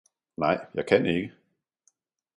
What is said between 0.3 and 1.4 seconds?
Nej, jeg kan ikke